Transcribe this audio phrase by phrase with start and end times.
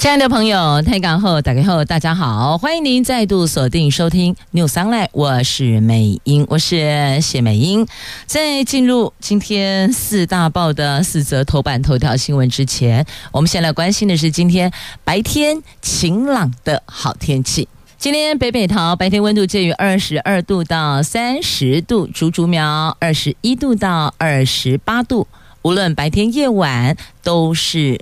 [0.00, 7.86] 亲爱的朋友，台港后打开后，大家好，欢迎您再度锁定收听 News Online，我是美英，我是谢美英。
[8.24, 14.72] 在进入今天四大报的四则头版头条新闻之前，我们先来关心的是今天
[15.04, 17.68] 白天晴朗的好天气。
[17.98, 25.28] 今天北北桃白天温度介于二十二度到三十度，竹竹苗二十一度到二十八度，
[25.60, 28.00] 无论白天夜晚都是。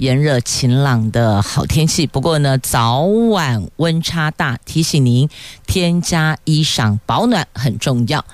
[0.00, 5.28] 炎热晴朗的好天气，不过呢，早晚温差大，提醒您
[5.66, 8.24] 添加衣裳保暖很重要。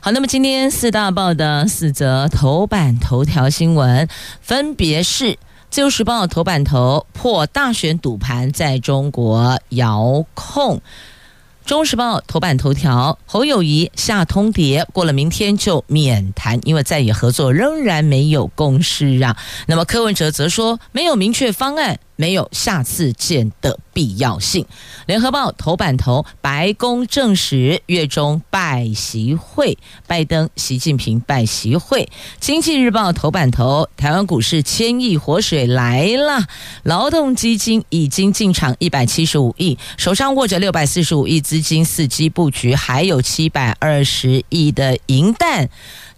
[0.00, 4.06] 好，那么今天四大报的四则头版头条新闻，
[4.42, 5.24] 分别是
[5.70, 10.76] 《自由时报》头版头破大选赌盘在中国遥控。
[11.66, 19.34] 《中时报》头版头条：侯友谊下通牒，过了明天就免谈，因为在野合作仍然没有共识啊。
[19.66, 21.98] 那么柯文哲则说，没有明确方案。
[22.16, 24.66] 没有下次见的必要性。
[25.06, 29.76] 联合报头版头，白宫证实月中拜习会，
[30.06, 32.08] 拜登、习近平拜习会。
[32.40, 36.46] 经济日报头版头，台湾股市千亿活水来了，
[36.82, 45.68] 劳动基金已经进场一百七十五亿，手上握着六百四十五亿资金，伺机布局，还有七百二十亿的银弹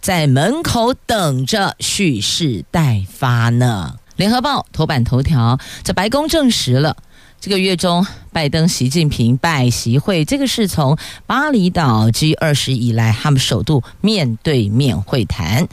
[0.01, 3.97] 在门口等着蓄势待发呢。
[4.17, 6.97] 联合报头版头条，这白宫证实了，
[7.41, 15.69] 这个月中拜登、习近平拜习会，这个是从巴厘岛 G 二十以来他们首度面对面会谈。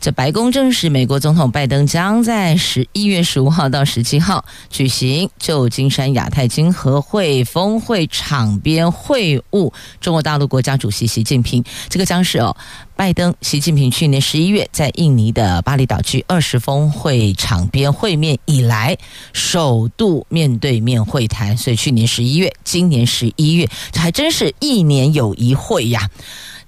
[0.00, 11.64] 这白宫证实，美国总统拜登将在十一月十五号到十七号举行旧金山亚太经合会峰会场边会晤中国大陆国家主席习近平。
[11.88, 12.56] 这个将是哦。
[12.94, 18.96] 拜登、习近平去年十一月在印尼的巴厘岛 G20 峰会场边会面以来，
[19.32, 21.56] 首度面对面会谈。
[21.56, 26.10] 所以去年十一月，今年十一月，这还真是一年有一会呀。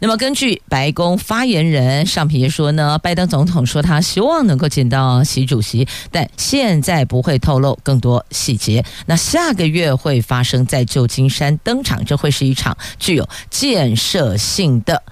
[0.02, 8.82] 那么根据白宫发言人尚皮说呢，拜登总统说他希望能够见到习主席，但现在不会透露更多细节。
[9.04, 15.02] 那下个月会发生在旧金山登场，这会是一场具有建设性的。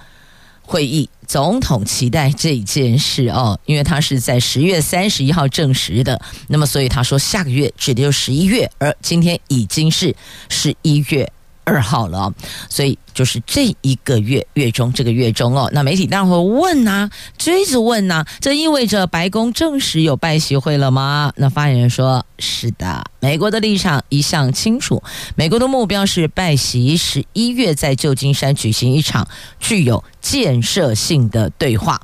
[0.63, 10.15] 会议，总统期待这件事哦，因为他是在十月三十一号证实的，那么所以他说下个月指的就是十一月，而今天已经是
[10.49, 11.31] 十一月。
[11.69, 12.33] 二号了，
[12.67, 21.31] 所以就是这一个月月中，这个月中哦，那媒体当然会问呐、啊，追着问呐、这意味着白宫证实有拜习会了吗？
[21.35, 25.03] 那发言人说：是的，美国的立场一向清楚，
[25.35, 29.27] 美国的目标是拜习十一月在旧金山举行一场
[29.59, 32.01] 具有建设性的对话，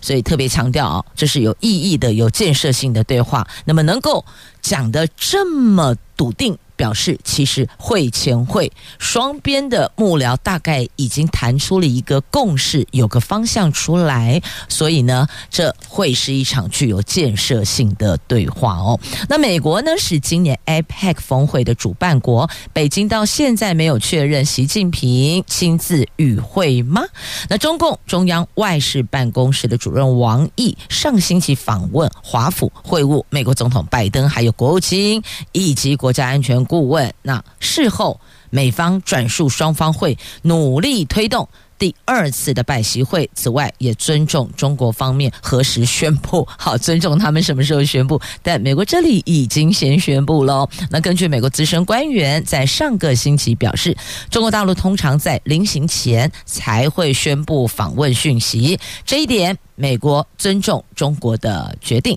[0.00, 3.46] 所以特别强调啊，这是有意义的、有建设性的对话。
[3.66, 4.24] 那么能够
[4.62, 6.56] 讲得这么笃定。
[6.76, 18.98] 表示其实会前会双边的幕僚大概已经谈出了一个共识，有个方向出来，所以呢，这会是一场具有建设性的对话哦。
[19.28, 27.02] 那美国呢是今年 APEC 峰会的主办国，北京到现在没有确认习近平亲自与会吗？
[27.48, 36.63] 那中共中央外事办公室的主任王毅上星期访问华府会晤美国总统拜登，还有国务卿以及国家安全。
[36.64, 38.20] 顾问，那事后
[38.50, 50.68] 美方转述双方会努力推动第二次的拜习会，此外也尊重中国方面何时宣布，好，尊重他们什么时候宣布，但美国这里已经先宣布了。
[50.88, 53.96] 那根据美国资深官员在上个星期表示，
[54.30, 62.16] 中国大陆通常在临行前才会宣布访问讯息，这一点美国尊重中国的决定。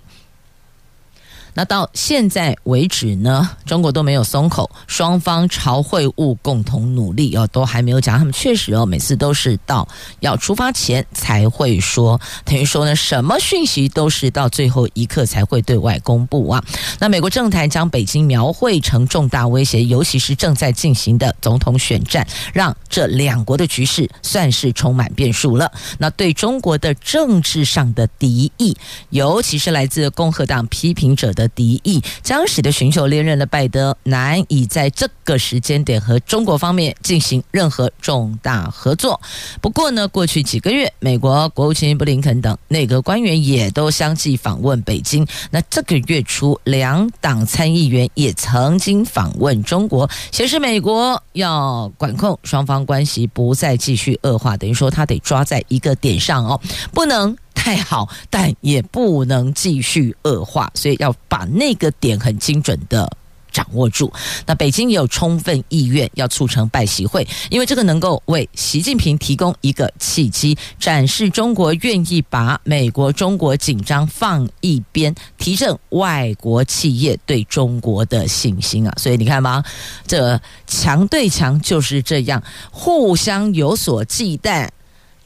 [1.57, 8.15] 那到现在为止呢，中国都没有松口，双方朝会晤共同努力哦，都还没有讲。
[8.15, 9.87] 他们确实哦，每次都是到
[10.19, 16.63] 要出发前才会说，等于说呢，什么讯息都是到最后一刻才会对外公布啊。
[16.99, 25.71] 那美国政坛将北京描绘成重大威胁，尤其是正在进行的总统选战，让这两国的局势算是充满变数了。
[25.97, 28.77] 那对中国的政治上的敌意，
[29.09, 31.46] 尤其是来自共和党批评者的。
[31.49, 39.19] 敌意，将使得寻求连任的拜登难以在这个时间点和中国方面进行任何重大合作。
[39.61, 45.25] 不过呢，过去几个月，美国国务卿布林肯等内阁官员也都相继访问北京。
[45.51, 54.55] 那这个月初，两党参议员也曾经访问中国，显示美国要管控双方关系，不再继续恶化。
[54.57, 56.59] 等于说，他得抓在一个点上哦，
[56.93, 57.35] 不能
[57.67, 63.11] 太好，但也不能继续恶化，所以要把那个点很精准的。
[63.49, 64.13] 掌握住，
[64.45, 78.93] 那北京也有充分意愿要促成拜习会，因为这个能够为习近平提供一个契机，展示中国愿意把美国中国紧张放一边，提振外国企业对中国的信心啊！
[78.95, 79.63] 所以你看吧，
[80.05, 84.69] 这强对强就是这样，互相有所忌惮，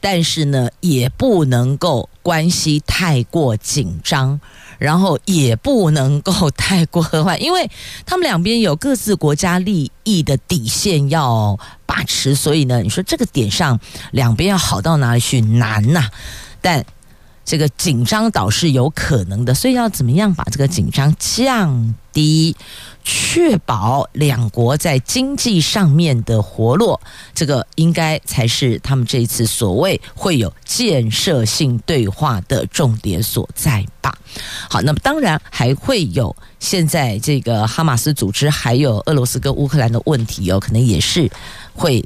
[0.00, 4.40] 但是呢，也不能够关系太过紧张。
[4.78, 7.70] 然后也不能够太过和缓，因为
[8.04, 13.78] 他们两边有各自国家利益的底线要把持，所以呢，你说这个点上
[14.10, 16.08] 两边要好到哪里去难呐？
[16.60, 16.84] 但
[17.44, 22.56] 这个紧张倒是有可能的，所以要怎么样把这个紧张降低？
[23.04, 27.00] 确保两国在经济上面的活络，
[27.34, 34.16] 这个应该才是他们这一次所谓会有建设性对话的重点所在吧。
[34.70, 41.30] 好，那么当然还会有现在这个哈马斯组织，还有俄罗斯跟乌克兰的问题哦，可能也是
[41.74, 42.04] 会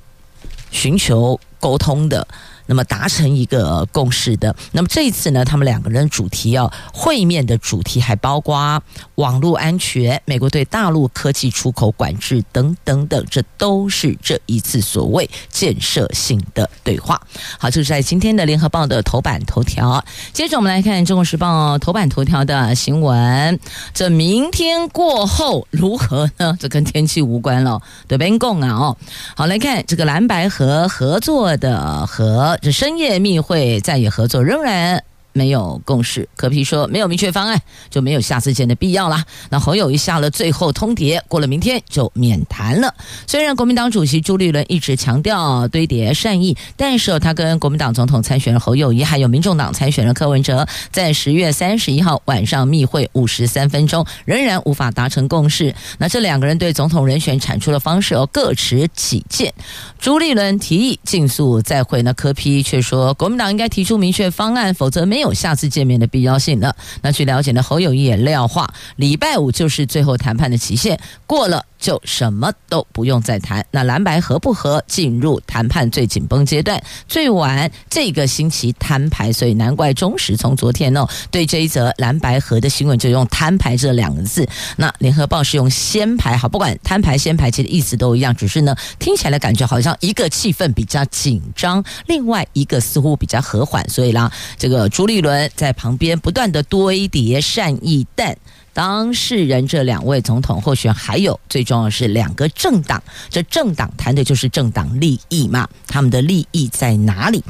[0.70, 2.26] 寻求沟通的。
[2.66, 4.54] 那么达成一个共识的。
[4.72, 8.82] 那么这一次呢，他们两个人主题要会面的主题还包括
[9.14, 17.20] 网络安全、美国对大陆科技出口管制等等等，这都是这一次所谓建设性的对话。
[17.58, 20.04] 好，这是在今天的联合报的头版头条。
[20.32, 23.58] 接着我们来看中国时报头版头条的新闻。
[23.94, 26.56] 这明天过后如何呢？
[26.60, 28.70] 这跟天气无关了，对边共啊？
[28.72, 28.96] 哦，
[29.36, 32.55] 好，来看这个蓝白合合作的和。
[32.60, 35.04] 这深夜密会再与合作仍然。
[35.36, 37.60] 没有共识，柯 P 说没有明确方案，
[37.90, 39.22] 就没有下次见的必要了。
[39.50, 42.94] 那侯友谊下了最后通牒，过了明天就免谈了。
[43.26, 55.74] 虽然国民党主席朱立伦一直强调堆叠善意，但是他跟国民党总统参选人侯友谊，还有民众党参选人柯文哲，在十月三十一号晚上密会五十三分钟，仍然无法达成共识。
[55.98, 59.52] 那这两个人对总统人选产出的方式哦，各持己见。
[59.98, 65.25] 朱立伦提议尽速再会，那柯 P 却说国民党应该提出明确方案，否则没有。
[65.26, 66.74] 有下次见面的必要性了。
[67.02, 73.66] 那据了解呢，侯友谊也撂话，礼拜五就是最后谈判的期限，过了就什么都不用再谈。
[73.72, 79.32] 那蓝白合不合，进入谈判最紧绷阶段，最晚这个星期摊牌。
[79.32, 84.48] 所以难怪中时从昨天哦，对这一则蓝白合的新闻就用摊牌这两个字。
[84.76, 93.86] 那联合报是用先排，好，不管摊牌先排，其实意思都一样，只是呢听起来感觉好像一个气氛比较紧张，另外一个似乎比较和缓。
[93.90, 95.15] 所以啦，这个朱立。
[95.16, 98.36] 一轮在旁边不断的堆叠善意，但
[98.72, 107.42] 当事人这两位总统候选还有最重要的是两个政党，这政党谈的就是政党利益嘛，他们的利益在哪里？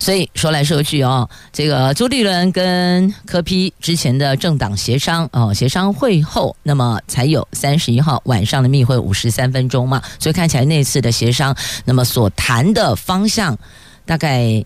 [0.00, 13.56] 所以说来说去哦，这个朱立伦跟柯批之前的政党协商哦，协商会后，那么才有三十一号晚上的密会五十三分钟嘛，所以看起来那次的协商，那么所谈的方向
[14.04, 14.64] 大概。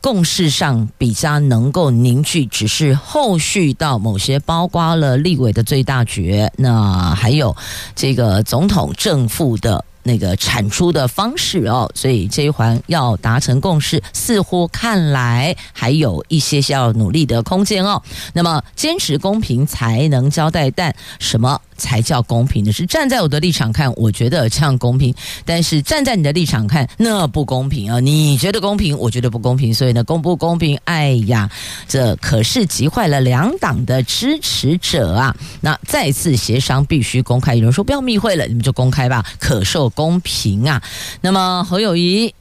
[0.00, 7.54] 共识上比较能够凝聚，只是后续到某些包括了立委的最大决，那还有
[7.94, 18.02] 这个总统正副的那个产出的方式哦，所以这一环要达成共识，似乎看来还有一些需要努力的空间哦。
[18.32, 21.60] 那么坚持公平才能交代，但什么？
[21.80, 25.14] 才叫公平呢，是站在我的立场看，我觉得这样公平；
[25.46, 27.98] 但是站在你的立场看，那不公平啊！
[28.00, 30.78] 你觉得公平，我觉得不公平，所以呢，公不公平？
[30.84, 31.50] 哎呀，
[31.88, 35.34] 这可是急坏了两党的支持者啊！
[35.62, 40.82] 那再次协商必须公开，有人说不要密会了，你们就公开吧，可受公平啊！
[41.22, 42.34] 那么何友谊。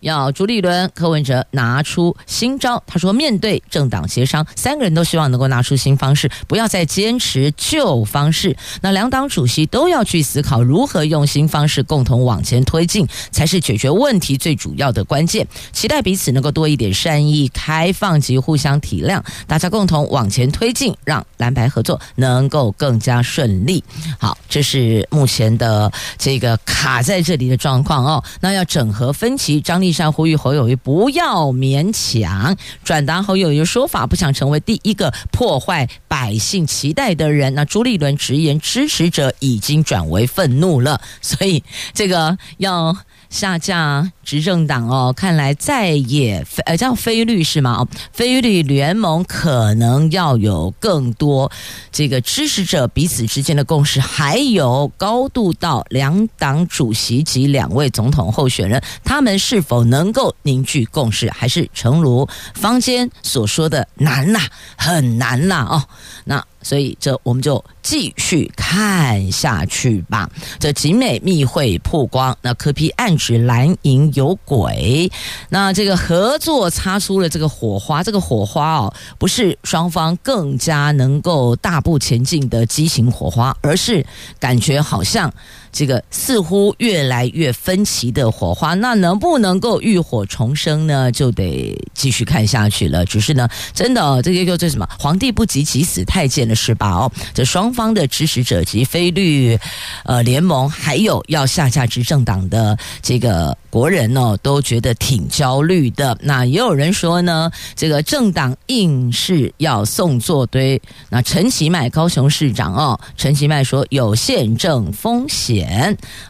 [0.00, 2.82] 要朱立伦、柯文哲拿出新招。
[2.86, 8.56] 他说，面对政党协商，三个人都希望能够拿出新方式，不要再坚持旧方式。
[8.80, 15.46] 那两党主席都要去思考如何用新方式共同往前推进，才是解决问题最主要的关键。
[15.72, 23.84] 期待彼此能够多一点善意、开放及互相体谅，大家共同往前推进，让蓝白合作能够更加顺利。
[24.18, 28.24] 好，这是目前的这个卡在这里的状况哦。
[28.40, 29.89] 那要整合分歧，张力。
[29.92, 37.54] 上呼吁侯友谊不要勉强，转达侯友谊的说法，不想成为第一个破坏百姓期待的人。
[37.54, 41.62] 那朱立伦直言，支持者已经转为愤怒了，所以
[41.94, 42.96] 这个要。
[43.30, 47.76] 下架执政党哦，看来在野呃叫非绿是吗？
[47.78, 51.48] 哦，非绿联盟可能要有更多
[51.92, 64.40] 这个支持者彼此之间的共识，还有高度到两党主席及两位总统候选人，他们是否能够凝聚共识，还是诚如坊间所说的难呐，
[64.76, 65.82] 很难呐哦，
[66.24, 66.44] 那。
[66.62, 70.28] 所以，这我们就继续看下去吧。
[70.58, 75.10] 这景美密会曝光，那柯 P 暗指蓝营有鬼，
[75.48, 78.02] 那这个合作擦出了这个火花。
[78.02, 84.04] 这个火花哦，不是双方更加能够大步前进的激情火花，而是
[84.38, 85.32] 感觉好像。
[85.72, 91.10] 这个似乎越来越分歧的火花，那能不能够浴火重生呢？
[91.12, 93.04] 就得继续看下去了。
[93.04, 94.88] 只是呢，真的，这个叫做什么？
[94.98, 96.90] 皇帝不急急死太监了，是吧？
[96.90, 99.58] 哦，这双方的支持者及非律
[100.04, 103.56] 呃联盟，还有要下架执政党的这个。
[103.70, 110.82] 国人哦都觉得挺焦虑的，那也有人说呢，这个政党硬是要送作堆。
[111.08, 115.59] 那陈其迈高雄市长哦，陈其迈说有宪政风险。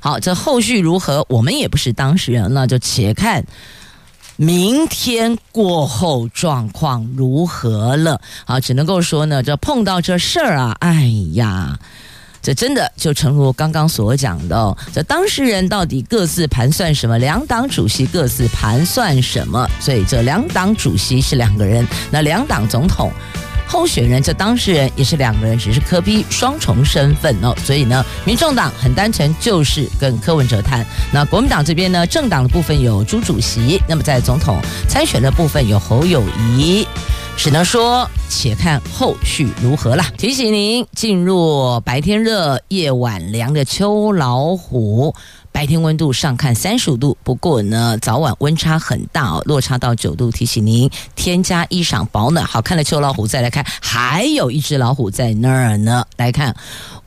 [0.00, 3.44] 好，这后续如何，我们也不是当事人，那就且看
[4.36, 8.20] 明天过后状况如何了。
[8.44, 11.78] 好，只能够说呢，这碰到这事儿啊，哎呀。
[12.42, 17.18] 这真的就诚如刚刚所讲的，这当事人到底各自盘算什么？
[17.18, 19.68] 两党主席各自盘算什么？
[19.78, 23.12] 所以这两党主席是两个人，那两党总统
[23.70, 27.54] 候选人这当事人也是两个人，只是柯 P 双重身份哦。
[27.64, 30.84] 所以呢，民众党很单纯，就是跟柯文哲谈。
[31.12, 36.24] 那国民党这边呢，政党的部分有朱主席，那么在总统参选的部分有侯友
[36.56, 36.84] 谊。
[37.36, 40.04] 只能说，且看后续如何了。
[40.18, 45.14] 提醒您，进入白天热、夜晚凉的秋老虎。
[45.52, 50.30] 白天温度上看三十五度，不过呢，早晚温差很大哦，落差到九度。
[50.30, 52.46] 提醒您添加衣裳保暖。
[52.46, 56.04] 好看的秋老虎，再来看，还有一只老虎在那儿呢。
[56.16, 56.54] 来看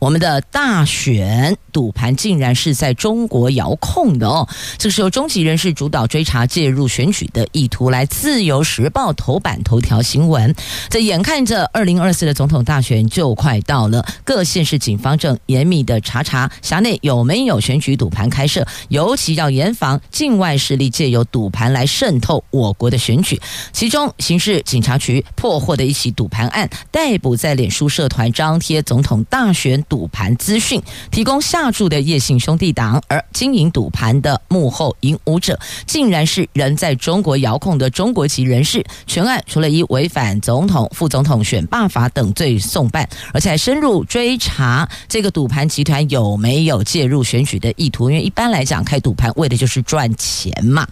[0.03, 4.45] 我们的大选赌盘，竟然是在中国遥控的哦。
[4.77, 7.89] 这个时候，中级人士主导追查介入选举的意图。
[7.89, 10.53] 来，《自由时报》头版头条新闻：
[10.89, 18.29] 这眼看着二零二四的总统大选就快到了，各县市警方正严密的查查辖内有没有选举赌盘。
[18.29, 23.39] 开设，尤其要严防境外势力借由赌盘来渗透我国的选举。
[23.71, 30.81] 其中，刑事警察局破获的一起赌盘案，逮捕在脸书社团张贴总统大选赌盘资讯、
[31.11, 38.83] 提供下注的叶姓兄弟党，而经营赌盘的幕后引武者，竟然是人在中国遥控的中国籍人士。
[39.05, 48.09] 全案除了以违反总统、副总统选罢法等罪送办，而且还深入追查这个赌盘集团有没有介入选举的意图。
[48.09, 50.87] 因为一般来讲，开赌盘为的就是赚钱嘛。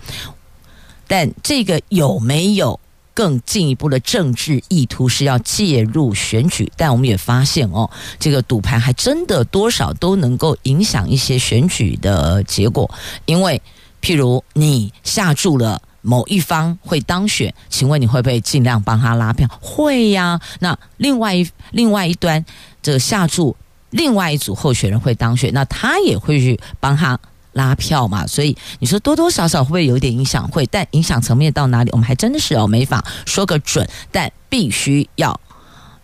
[1.08, 2.79] 但这个有没有
[3.13, 6.72] 更进一步的政治意图，是要介入选举？
[6.77, 7.89] 但我们也发现哦，
[8.20, 12.89] 这个赌盘还真的多少都能够影响一些选举的结果。
[13.25, 13.62] 因为，
[14.01, 19.48] 譬如你下注了某一方会当选，请问你会不会尽量帮他拉票？
[19.62, 20.39] 会呀。
[20.60, 22.44] 那另外一另外一端，
[22.82, 23.56] 这个下注。
[23.89, 27.20] 另外一组候选人会当选，那他也会去帮他
[27.53, 28.25] 拉票嘛？
[28.27, 30.48] 所以你说多多少少会不会有点影响？
[30.50, 33.88] 会，但影响层面到哪里，我们还真的是哦没法说个准。
[34.12, 35.39] 但必须要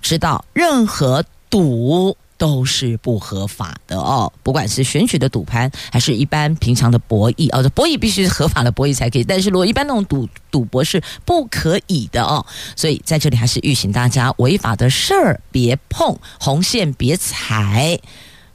[0.01, 2.15] 知道，任何赌。
[2.39, 9.23] 都是不合法的哦，不管是选举的赌盘，还是一般平常的博弈哦，博弈必须是合法的博弈才可以。
[9.23, 17.99] 但是如果一般那种赌赌博是不可以的哦，所以在这里还是预请大家，违法的事儿别碰，红线别踩。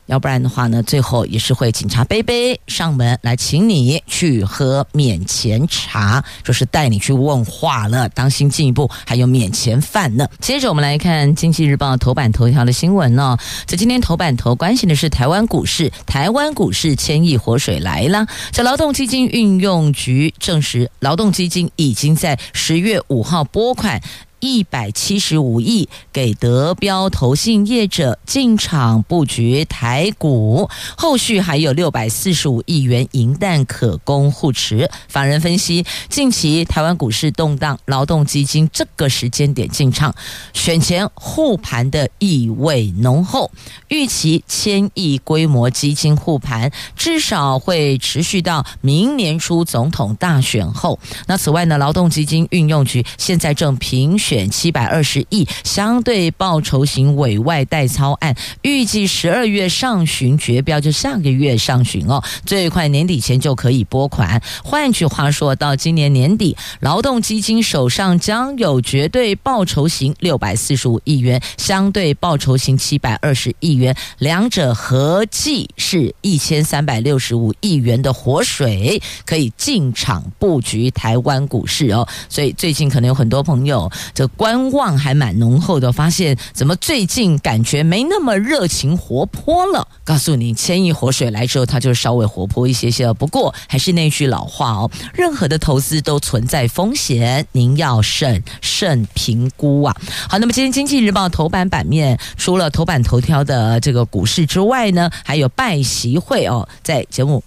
[0.06, 8.08] 要不然的话呢，最后也是会警察杯杯上门来请你去喝免钱茶，就是带你去问话了。
[8.10, 10.26] 当心进一步还有免钱饭呢。
[10.40, 13.36] 接着我们来看《经济日报》头版头条的新闻呢。
[13.66, 18.26] 这今天头版头关心的是台湾股市，台湾股市千亿活水来了。
[18.50, 24.00] 在劳动基金运用局证实，劳动基金已经在十月五号拨款。
[24.42, 34.90] 一百七十五亿给德标投信业者进场布局台股，后续还有六百四十五亿元银弹可供护持。
[35.06, 40.12] 法人分析，近期台湾股市动荡，劳动基金这个时间点进场，
[40.52, 43.48] 选前护盘的意味浓厚，
[43.86, 50.98] 预期千亿规模基金护盘至少会持续到明年初总统大选后。
[51.28, 64.42] 那此外呢，劳动基金运用局现在正评选选七百二十亿相对报酬型委外代操案，预计十二月上旬决标，就下个月上旬哦，最快年底前就可以拨款。
[64.64, 82.08] 换句话说，到今年年底，劳动基金手上将有绝对报酬型六百四十五亿元，相对报酬型七百二十亿元，两者合计是一千三百六十五亿元的活水，可以进场布局台湾股市哦。
[82.30, 89.88] 所以最近可能有很多朋友这观望还蛮浓厚的，发现怎么最近感觉没那么热情活泼了？
[90.04, 93.12] 告诉你，千亿活水来之后，它就稍微活泼一些些了。
[93.12, 99.96] 不过还是那句老话哦，任何的投资都存在风险，您要审慎评估啊。
[100.28, 107.42] 好，那么今天经济日报头版版面除了头版头条的这个股市之外呢，还有拜习会哦，在节目。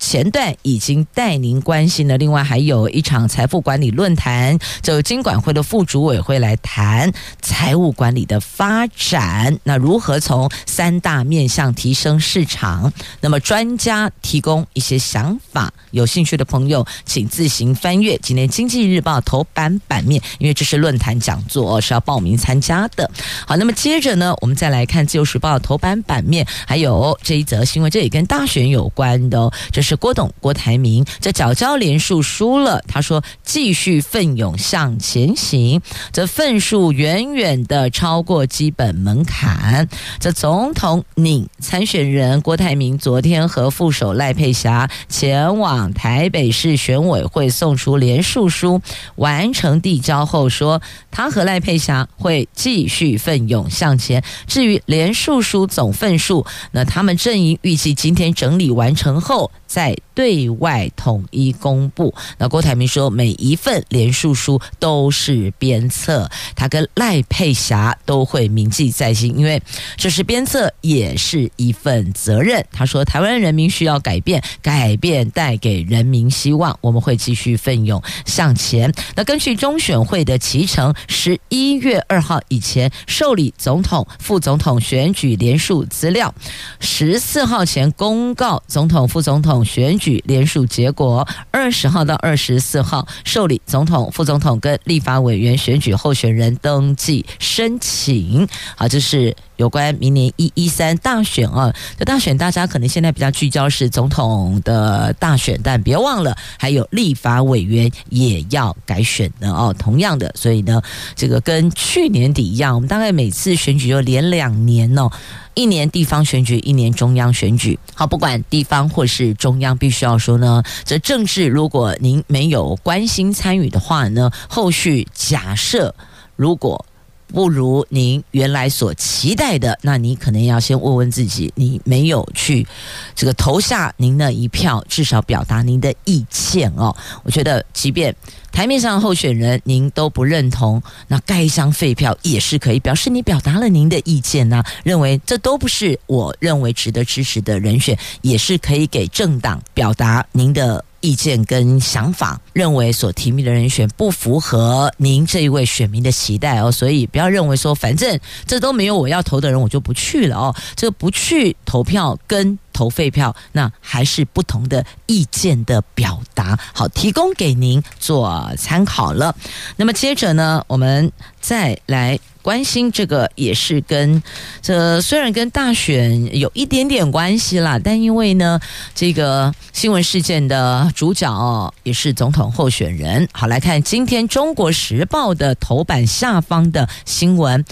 [0.00, 12.90] 前段已经带您关心了，另外还有一场财富管理论坛，就金管会的副主委会来谈财务管理的发展，那如何从三大面向提升市场？
[13.20, 23.08] 那么专家提供一些想法，有兴趣的朋友请自行翻阅今天经济日报头版版面，因为这是论坛讲座，是要报名参加的。
[23.46, 29.89] 好，那么接着呢，我们再来看自由时报头版版面，还有这一则新闻，这也跟大选有关的哦，这是。
[29.90, 35.82] 是郭董郭台铭这缴交连数输了，他说继续奋勇向前行，
[36.12, 39.88] 这份数远远的超过基本门槛。
[40.20, 48.80] 这总统拟参选人郭台铭昨天和副手赖佩霞前往台北市选委会送出连数书，
[49.16, 50.80] 完成递交后说，
[51.10, 54.22] 他和赖佩霞会继续奋勇向前。
[54.46, 59.50] 至于连数书总份数，那他们阵营预计今天整理完成后。
[59.80, 62.12] 在对外统一公布。
[62.36, 69.62] 那郭台铭说，每一份连署书都是鞭策，他跟赖佩霞都会铭记在心，因为
[69.96, 72.62] 这是鞭策，也是一份责任。
[72.70, 78.92] 他说，台湾人民需要改变，改变带给人民希望，我们会继续奋勇向前。
[79.14, 86.34] 那根据中选会的期程，十一月二号以前受理总统、副总统选举连署资料，
[86.80, 89.64] 十四号前公告总统、副总统。
[89.70, 98.48] 选举连署结果，二十号到二十四号受理总统、副总统跟立法委员选举候选人登记申请。
[98.74, 101.72] 好，这是有关明年一一三大选啊。
[101.96, 109.72] 这大选大家可能现在比较聚焦是总统的大选，但别忘了还有立法委员也要改选的哦。
[109.78, 110.82] 同样的，所以呢，
[111.14, 115.08] 这个跟去年底一样，我们大概每次选举就连两年哦。
[115.54, 117.76] 一年地方选举，一年中央选举。
[117.92, 125.92] 好，不管地方或是中中央，必须要说呢，这政治如果您没有关心参与的话呢，后续假设
[126.36, 126.86] 如果
[127.32, 132.66] 不如您原来所期待的，那你可能要先问问自己，你没有去
[133.14, 136.94] 这个投下您的一票，至少表达您的意见哦。
[137.22, 138.14] 我觉得，即便。
[138.52, 144.66] 台面上候选人您都不认同，那盖一张废票也是可以表示你表达了您的意见呢、啊。
[144.82, 152.40] 认为这都不是我认为值得支持的人选，也是可以给政党表达您的意见跟想法。
[152.52, 160.54] 认为所提名的人选不符合您这一位选民的期待哦，所以不要认为说反正这都没有我要投的人，我就不去了哦。
[160.76, 162.58] 这个不去投票跟。
[162.80, 166.58] 投废票，那还是不同的意见的表达。
[166.72, 169.36] 好，提供给您做参考了。
[169.76, 171.12] 那么接着呢，我们
[171.42, 174.22] 再来关心这个，也是跟
[174.62, 178.58] 这虽然跟大选有一点点关系啦，但因为呢，
[178.94, 183.28] 这个新闻事件的主角也是总统候选人。
[183.32, 187.62] 好，来看今天《中国时报》的头版下方的新闻，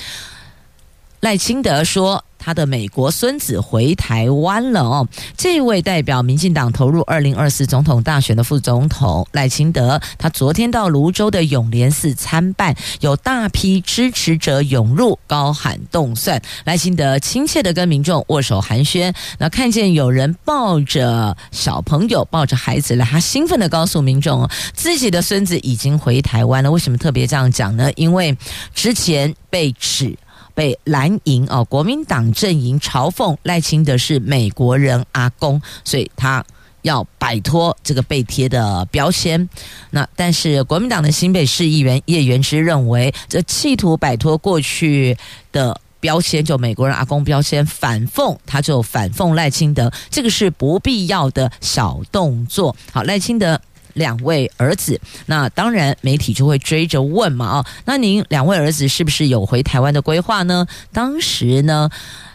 [1.20, 2.26] 赖清德说。
[2.48, 5.06] 他的美国孙子回台湾了哦。
[5.36, 16.40] 这位代表民进党投入二零二四总统大选的副总统赖清德，他昨天到泸州的永联寺参拜，有大批支持者涌入，高喊动蒜。
[16.64, 26.70] 赖清德亲切的跟民众握手寒暄，那看见有人抱着小朋友，抱着孩子来，他兴奋的告诉民众，自己的孙子已经回台湾了。
[26.70, 27.92] 为什么特别这样讲呢？
[27.96, 28.34] 因为
[28.74, 30.16] 之前被指。
[30.58, 36.44] 被蓝营哦，国民党阵营嘲讽赖清德是美国人阿公，所以他
[36.82, 39.48] 要摆脱这个被贴的标签。
[39.90, 45.16] 那但是国民党的新北市议员叶元之认为，这企图摆脱过去
[45.52, 52.74] 的标签，就美国人阿公标签，反讽他就反讽赖清德，这个是不必要的小动作。
[52.90, 53.60] 好，赖清德。
[53.98, 60.66] 两位儿子，那当然媒体就会追着问嘛，哦，那您两位儿子是不是有回台湾的规划呢？
[60.92, 61.90] 当时呢，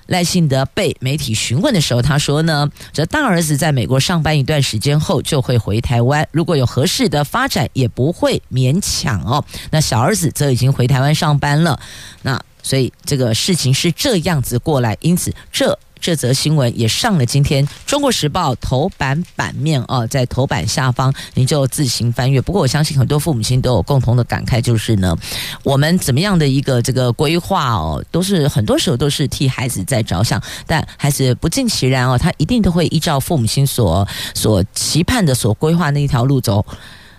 [0.05, 9.43] 赖清德被媒体询问的时候，他说呢，这大儿子在美国上班一段时间后就会回台湾，如果有合适的发展，也不会勉强哦。
[9.71, 11.79] 那小儿子则已经回台湾上班了，
[12.21, 15.79] 那所以这个事情是这样子过来，因此这。
[16.03, 22.41] 这则新闻也上了今天《中国时报》头版版面哦，在头版下方您就自行翻阅。
[22.41, 25.17] 不过我相信很多父母亲都有共同的感慨，就是呢，
[25.63, 36.65] 我们怎么样的一个这个规划哦，都是很多时候都是替孩子在着想，但孩子不尽其然哦，他一定都会依照父母亲所所期盼的、所规划那一条路走。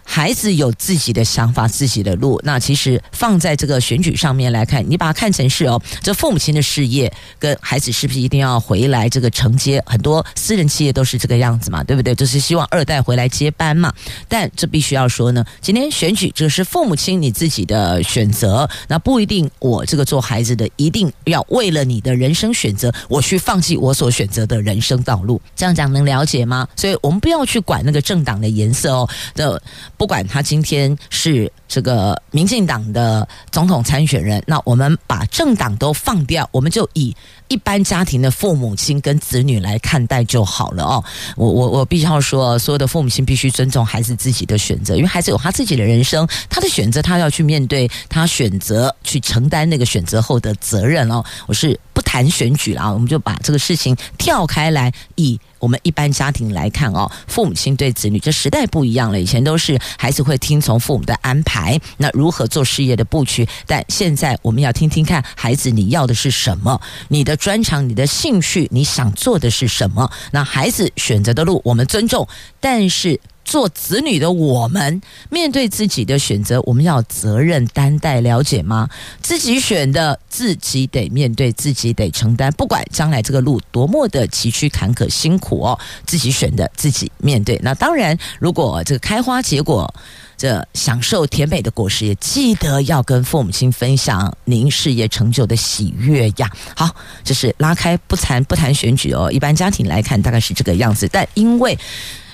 [0.05, 2.41] 孩子有自己的想法，自己的路。
[2.45, 9.83] 那其实放在这个选举上面来看，你把它看成是哦，这父母亲的事业跟孩子是不是一定要回来这个承接？
[9.87, 12.15] 很多私人企业都是这个样子嘛，对不对？
[12.15, 13.93] 就是希望二代回来接班嘛。
[14.29, 25.41] 但这必须要说呢，今天选举这是父母亲你自己的选择，那不一定我这个做孩子的一定要为了你的人生选择，我去放弃我所选择的人生道路。
[25.57, 26.69] 这样讲能了解吗？
[26.77, 29.61] 所以我们不要去管那个政党的颜色哦的。
[29.97, 37.15] 不管他今天是这个民进党的总统参选人，那我们把政党都放掉，我们就以
[37.49, 41.05] 一般家庭的父母亲跟子女来看待就好了哦。
[41.37, 51.23] 我我我必须要说，所有的父母亲必须尊重孩子自己的选择，因为孩子有他自己的人生，他的选择他要去面对，他选择去承担那个选择后的责任哦。
[51.47, 55.39] 我是不谈选举了，我们就把这个事情跳开来以。
[55.61, 59.19] 我们一般家庭来看哦，父母亲对子女，这时代不一样了。
[59.19, 63.49] 以前都是孩子会听从父母的安排，那如何做事业的布局？
[63.67, 66.79] 但现在我们要听听看孩子你要的是什么，
[67.09, 70.11] 你的专长、你的兴趣，你想做的是什么？
[70.33, 72.29] 那孩子选择的路我们尊重，
[72.61, 73.21] 但是。
[73.45, 78.89] 做子女的我们，面对自己的选择，我们要责任担待，了解吗？
[79.21, 82.51] 自己选的，自己得面对，自己得承担。
[82.55, 87.61] 不管将来这个路多么的崎岖坎坷、辛苦哦，自己选的，自己面对。
[87.63, 89.93] 那当然，如果这个开花结果，
[90.37, 96.51] 这享受甜美的果实，也记得要跟父母亲分享您事业成就的喜悦呀。
[96.75, 101.79] 好，这是拉开不谈不谈选举哦，一般家庭来看大概是这个样子，但因为。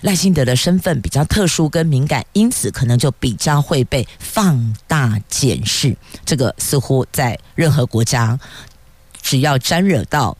[0.02, 5.96] 赖辛德的身份比较特殊跟敏感，因此可能就比较会被放大检视。
[6.24, 8.38] 这个似乎在任何国家，
[9.20, 10.36] 只要沾惹到。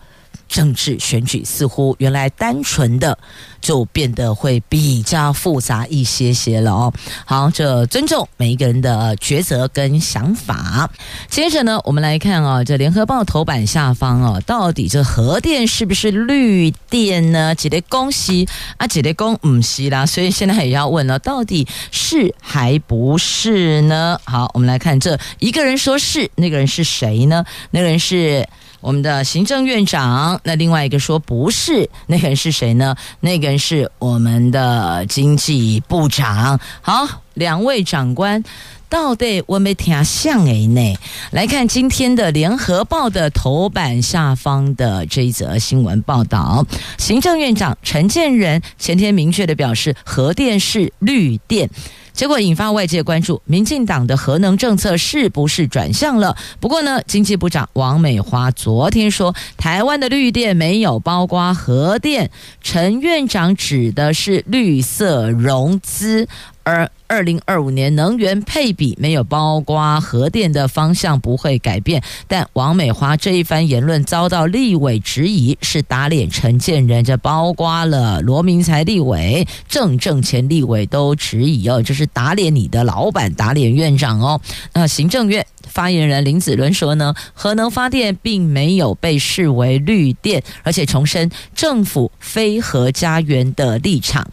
[0.51, 3.17] 政治选举似乎原来单纯的
[3.61, 6.93] 就变得会比较复杂一些些了哦。
[7.25, 10.91] 好，这尊重每一个人的抉择跟想法。
[11.29, 17.55] 接着呢，我们来看啊，这联合报头版下方哦，到底这核电是不是绿电呢？
[17.55, 20.05] 几类恭喜啊，几类恭唔喜啦。
[20.05, 24.21] 所以现在也要问了，到底是还不是呢？
[24.25, 27.45] 好，我们来看这一个人说是，那个人是谁呢？
[27.71, 28.49] 那个人是。
[28.81, 32.97] 我们的行政院长，那另外一个说不是，那个人是谁呢？
[33.21, 36.59] 那个人是我们的经济部长。
[36.81, 38.43] 好，两位长官
[38.89, 40.97] 到底我没听像诶呢？
[41.31, 46.67] 来看今天的联合报的头版下方的这一则新闻报道，
[46.99, 51.69] 行政院长陈建仁前天明确的表示，核电是绿电。
[52.13, 56.37] 结果引发外界关注，民进党的核能政策是不是转向了？
[56.61, 66.29] 不过呢，经济部长王美花昨天说，台湾的绿电没有包括核电，陈院长指的是绿色融资。
[66.63, 84.41] 而二零二五年能源配比没有包括核电的方向不会改变，但王美华这一番言论遭到立委质疑，是打脸陈建仁，这包括了罗明才立委、郑正前立委都质疑哦，就是打脸你的老板，打脸院长哦。
[84.73, 85.45] 那行政院。
[85.71, 94.31] 发言人林子伦说呢，核能发电并没有被视为绿电，而且重申政府非核家园的立场。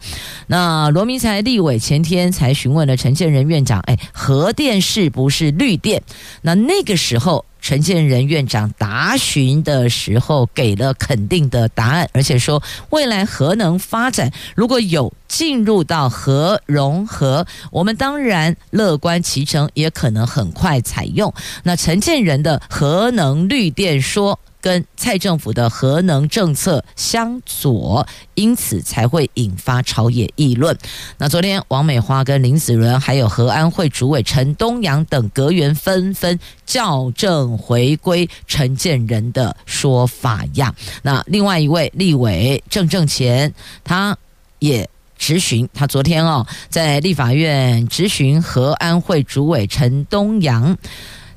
[0.48, 6.02] 那罗明才立委前天才询问了陈建仁院长，哎，核电是不是绿电？
[6.42, 7.44] 那那个时候。
[7.60, 21.32] 陈建仁院长答询的时候给了肯定的答案，而且说未来核能发展如果有进入到核融合，我们当然乐观其成，也可能很快采用。
[21.62, 24.38] 那陈建仁的核能绿电说。
[24.68, 30.76] 跟蔡政府的核能政策相左，因此才会引发朝野议论。
[31.16, 40.74] 那昨天王美花跟林子伦，还有核安会主委陈东阳等阁员纷纷校正回归陈建仁的说法呀。
[41.00, 43.50] 那另外一位立委郑正前，
[43.82, 44.14] 他
[44.58, 50.76] 也质询，他昨天哦在立法院质询和安会主委陈东阳，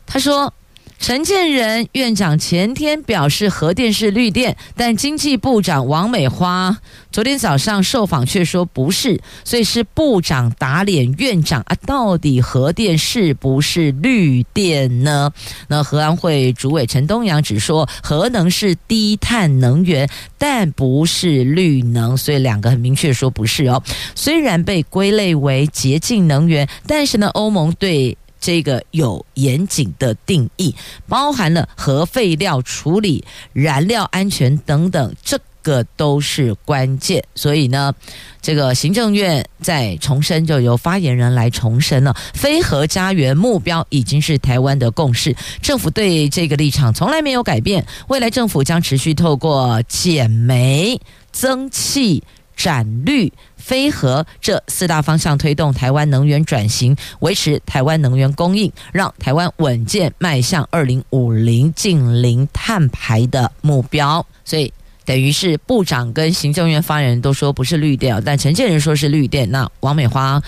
[0.06, 0.54] 他说。
[1.02, 6.78] 陈建仁院长前天表示核电是绿电，但经济部长王美花
[7.12, 11.76] 昨天早上受访却说不是，所以是部长打脸院长啊！
[11.88, 15.32] 到底核电是不是绿电呢？
[15.70, 23.82] 那核安会主委陈东阳只说核能是低碳能源，但不是绿能，所以两个很明确说不是哦。
[24.14, 28.16] 虽然被归类为洁净能源，但是呢，欧盟对。
[28.42, 30.76] 这个有严谨的定义，
[31.08, 33.24] 包含了核废料处理、
[33.54, 37.24] 燃料安全等等，这个都是关键。
[37.36, 37.94] 所以呢，
[38.42, 47.86] 这个行政院在重申，就由发言人来重申了，非核家园目标已经是台湾的共识，政府对这个立场从来没有改变。
[48.08, 51.00] 未来政府将持续透过减煤、
[51.32, 52.24] 增气、
[52.56, 64.26] 展绿、非核这四大方向推动台湾能源转型，维持台湾能源供应，让台湾稳健迈向二零五零净零碳排的目标。
[64.44, 64.74] 所以
[65.06, 69.50] 等于是部长跟行政院发言人都说不是绿电，但陈建仁说是绿电。
[69.50, 70.42] 那王美花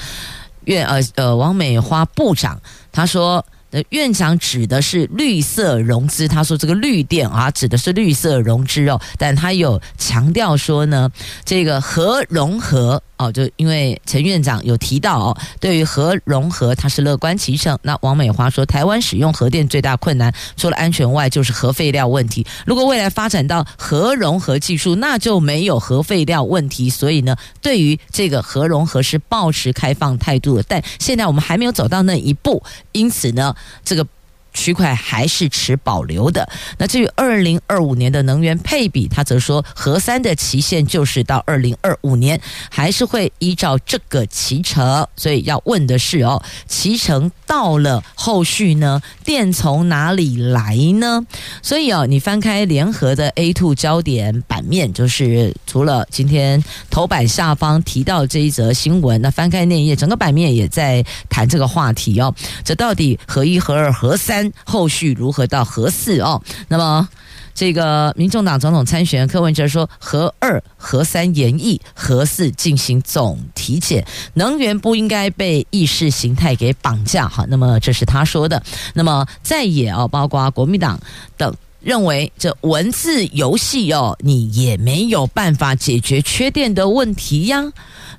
[0.66, 2.60] 院呃呃王美花部长
[2.92, 3.46] 他说。
[3.90, 11.10] 院长指的是绿色融资，他说这个绿电啊指的是绿色融资哦，但他有强调说呢，
[11.46, 13.02] 这个核融合。
[13.26, 17.78] 哦，就因为陈院长有提到哦，对于核融合他是乐观其成。
[17.82, 22.46] 那王美华说，台湾使用核电最大困难除了安全外，就是核废料问题。
[22.66, 26.90] 如果未来发展到核融合技术，那就没有核废料问题。
[26.90, 30.64] 所以呢，对于这个核融合是抱持开放态度的。
[30.68, 34.06] 但现在我们还没有走到那一步，因此呢，这个。
[34.54, 36.48] 区块还是持保留的。
[36.78, 42.40] 那至于二零二五年的能源配比，他则说核三的期限就是到二零二五年，
[42.70, 45.08] 还是会依照这个期程。
[45.16, 51.26] 所以要问的是哦，期程到了，后续呢，电从哪里来呢？
[51.62, 62.34] 所以哦，你翻开联合的 A two 焦点版面，就是除了今天头版下方提到这一则新闻，那翻开那一页，整个版面也在谈这个话题哦。
[62.64, 64.43] 这到底核一、核二、核三？
[64.66, 66.42] 后续如何到核四哦？
[66.68, 67.08] 那么，
[67.54, 77.28] 这个民众党总统参选柯文哲说，核二、核三延役，核四进行总体检，能源不应该被意识形态给绑架。
[77.28, 78.62] 哈，那么这是他说的。
[78.96, 81.00] 那么在野哦，包括国民党
[81.38, 87.72] 等认为，这文字游戏哦，你也没有办法解决缺电的问题呀。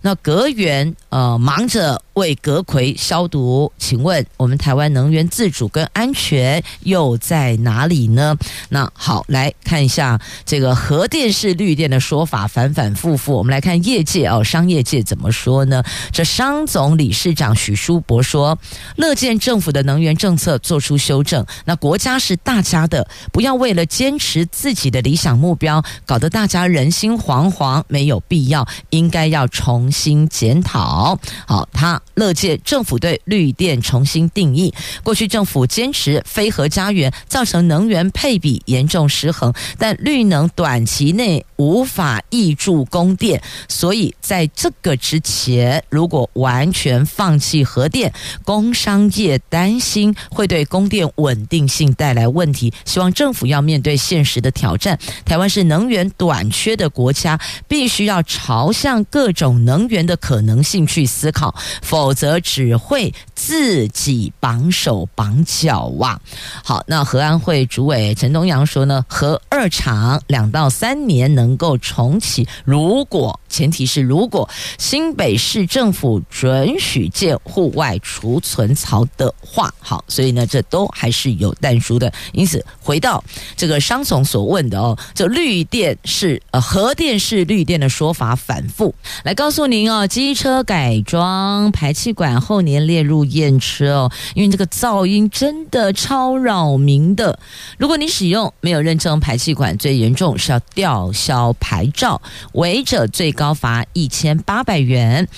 [0.03, 8.37] 那阁员呃忙着为阁揆消毒，请问我们台湾能源自主跟安全又在哪里呢？
[8.69, 13.33] 那好，来看一下这个核电是绿电的说法反反复复。
[13.33, 15.83] 我们来看业界哦，商业界怎么说呢？
[16.13, 18.59] 这商总理事长许书博说，
[18.97, 21.47] 乐见政府的能源政策做出修正。
[21.65, 29.91] 那国家是大家的，不要为了坚持自己的理想目标，搞得大家人心惶惶，没有必要，应该要重。
[29.95, 34.75] 新检讨，好，他乐见政府对绿电重新定义。
[35.03, 48.13] 过去政府坚持非核家园，造成能源配比严重失衡，但绿能短期内无法挹注供电，所以在这个之前，如果完全放弃核电，
[48.45, 52.73] 工商业担心会对供电稳定性带来问题。
[52.85, 54.99] 希望政府要面对现实的挑战。
[55.25, 59.85] 台湾是能源短缺的国家，必须要朝向各种能。
[59.85, 66.19] 源的可能性去思考，否则只会自己绑手绑脚哇！
[66.65, 82.13] 好，那核安会主委陈东阳说呢，核二厂两到三年能够重启，如果前提是如果新北市政府准许建户外储存槽的话，好，所以呢，这都还是有但书的。
[82.33, 83.23] 因此，回到
[83.57, 97.39] 这个商总所问的哦，这绿电是呃核电是绿电的说法反复，来告诉您哦，机车改装排气管后年列入验车哦，因为这个噪音真的超扰民的。
[97.79, 102.21] 如果你使用没有认证排气管，最严重是要吊销牌照，
[102.53, 105.29] 违者最高高罚一千八百元。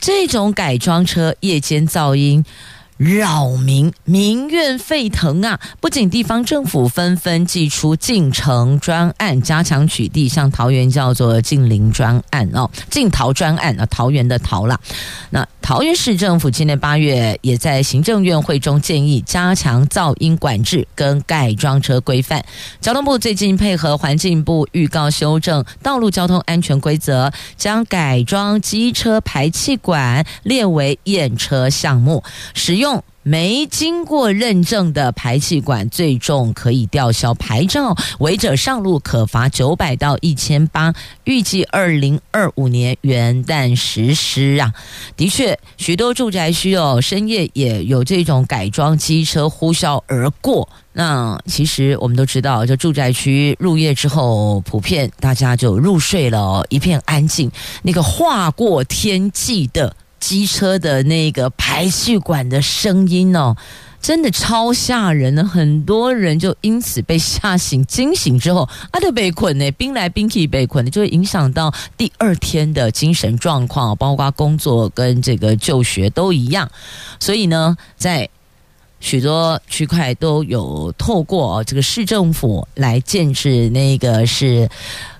[0.00, 2.44] 这种改装车夜间噪音。
[2.96, 5.60] 扰民，民怨沸腾啊！
[5.82, 14.80] 不仅地方政府纷纷祭出进城专案，加强取缔，像桃园叫做近邻专案哦，净桃专案啊，桃园的桃啦。
[15.28, 22.42] 那桃园市政府今年八月也在行政院会中建议加强噪音管制跟改装车规范。
[22.80, 32.85] 交通部最近配合环境部预告修正道路交通安全规则，将改装机车排气管列为验车项目，使用。
[32.86, 40.94] 用没经过认证的排气管，最重可以吊销牌照，违者上路可罚九百到一千八。
[41.24, 44.72] 预计二零二五年元旦实施啊。
[45.16, 50.68] 的确，许多住宅区哦，深夜也有这种改装机车呼啸而过。
[50.92, 57.50] 那其实我们都知道，就住宅区入夜之后，普遍大家就入睡了，一片安静。
[57.82, 59.96] 那个划过天际的。
[60.18, 63.56] 机车的那个排气管的声音哦，
[64.00, 76.70] 真的超吓人的，很多人就因此被吓醒，惊醒之后啊，就被困呢，兵来兵去被困，就会影响到第二天的精神状况，包括工作跟这个就学都一样。
[77.20, 78.28] 所以呢，在
[79.00, 84.68] 许多区块都有透过这个市政府来建制那个是。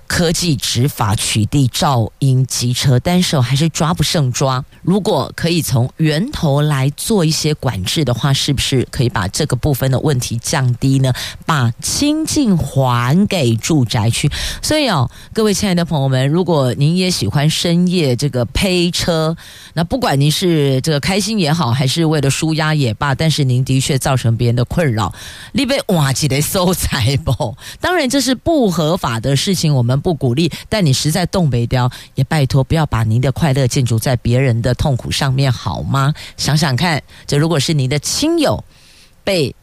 [0.07, 4.65] 科技执法取缔噪音机车，但是还是抓不胜抓。
[4.83, 11.13] 如果可以从源头来做一些管制的话，是不是可以把这个部分的问题降低呢？
[11.45, 14.31] 把清净还给住宅区。
[14.63, 19.37] 所以哦，各位亲爱的朋友们，如果您也喜欢深夜这个呸车，
[19.75, 25.13] 那不管您是这个开心也好，还是为了舒压也罢，但是您的确造成别人的困扰，
[25.53, 27.57] 你被挖起来收财不？
[27.81, 29.96] 当然这是不合法的事情，我们。
[30.01, 36.15] 不鼓励，但你实在动不了，也拜托不要把您的快乐建筑在别人的痛苦上面，好吗？
[36.37, 38.63] 想想看，这如果是您的亲友
[39.25, 39.55] 被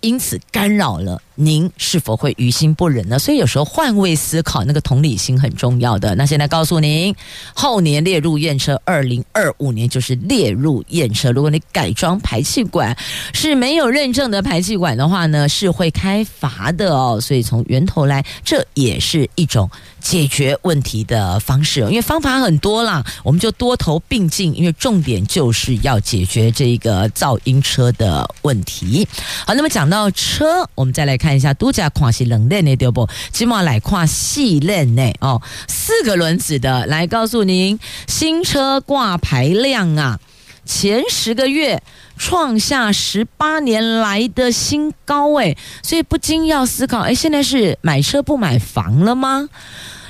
[0.00, 1.20] 因此干扰了。
[1.42, 3.18] 您是否会于心不忍呢？
[3.18, 6.14] 所以有时候换位思考，那个同理心很重要的。
[6.14, 7.14] 那现在告诉您，
[7.54, 11.32] 后年列入验车，二零二五年就是列入验车。
[11.32, 12.94] 如果你改装排气管
[13.32, 17.18] 是没有认证的排气管的话呢，是会开罚的哦。
[17.18, 21.80] 所以从源头来，这也是一种解决问题的方式。
[21.80, 29.08] 因为方法很多啦，我们就多头并进，因为重点就是要解决这个噪音车的问题。
[29.46, 31.29] 好，那么讲到车，我们再来看。
[31.30, 33.08] 看一下，都假跨是冷链的对不？
[33.30, 40.18] 起码来跨细链呢哦，四个轮子的，来告诉您，新车挂牌量啊，
[40.64, 41.84] 前十个月
[42.18, 49.48] 创下十八年来的新高位，所以不禁要思考，哎，现在是买车不买房了吗？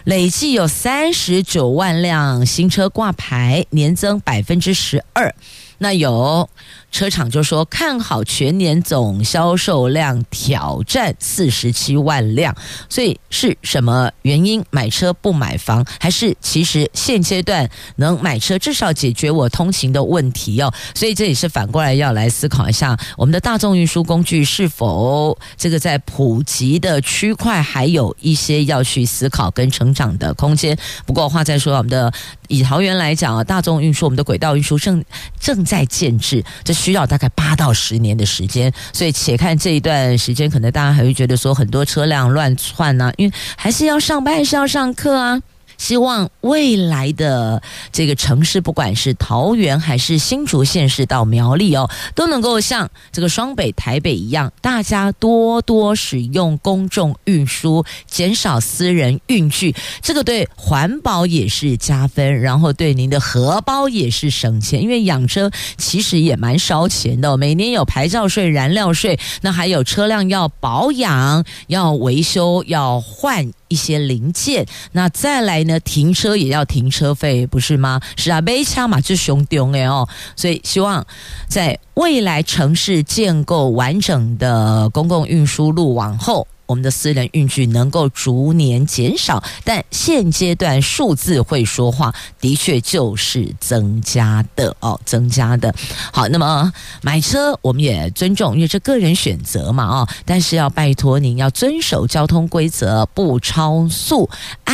[0.05, 5.35] 累计有三十九万辆新车挂牌，年增百分之十二，
[5.77, 6.49] 那有。
[6.91, 12.55] 车厂就说看好全年总销售量挑战四十七万辆，
[12.89, 15.87] 所以是什么原因买车不买房？
[16.01, 20.73] 还是其实现阶段能买车至少解决我通勤的问题哦？
[20.93, 30.77] 所以这也是反过来要来思考一下，我们的大众运输工具是否这个在普及的区块还有一些要去思考跟成长的空间。
[31.07, 32.13] 不过话再说，我们的
[32.49, 35.05] 以桃园来讲啊，大众运输我们的轨道运输正
[35.39, 36.80] 正在建置，这。
[36.81, 45.39] 需要大概八到十年的时间，所以且看这一段时间，可能大家还会觉得说很多车辆乱窜啊，因为还是要上班，还是要上课啊。
[45.81, 73.51] 希望未来的这个城市，不管是桃园还是新竹县市到苗栗哦，都能够像这个双北、台北一样，大家多多使用公众运输，减少私人运具，这个对环保也是加分，然后对您的荷包也是省钱，因为养车其实也蛮烧钱的，每年有牌照税、燃料税，那还有车辆要保养、要维修、要换。
[73.71, 75.81] 一些零件，那再来呢？
[75.81, 77.99] 停车也要停车费，不是吗？
[78.17, 80.07] 是啊，没差嘛就凶丢哎哦，
[80.37, 81.07] 所以希望
[81.49, 86.47] 在未来城市建构完整的公共运输路网后。
[86.71, 95.75] 我们的私人运具能够逐年减少，但现阶段数字会说话，的确就是增加的哦，增加的。
[96.13, 104.31] 好，那么买车我们也尊重，因为这个人选择嘛，啊，但是要拜托您要遵守交通规则，不超速，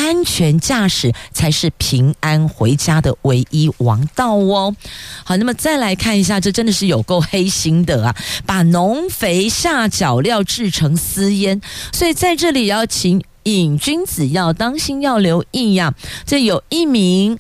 [0.06, 4.76] 安全驾驶才是平安回家的唯一王道哦。
[5.24, 8.14] 好，那么再来看一下，这真的是有够黑心的啊，
[8.46, 11.60] 把农肥下脚料制成私烟。
[11.92, 15.92] 所以在这里要请瘾君子要当心，要留意呀。
[16.24, 17.36] 这有一名